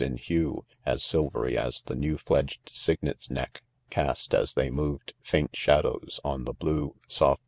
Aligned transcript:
in 0.03 0.17
huq, 0.17 0.63
As 0.83 1.03
silvery 1.03 1.55
as 1.55 1.83
the 1.83 1.93
new 1.93 2.17
fledged 2.17 2.67
cygnet's 2.69 3.29
neck. 3.29 3.61
Cast, 3.91 4.33
as 4.33 4.55
they 4.55 4.71
moved 4.71 5.13
5 5.19 5.23
faint 5.29 5.55
shadows 5.55 6.19
on 6.23 6.43
the 6.45 6.53
blue 6.55 6.95
Soft 7.07 7.39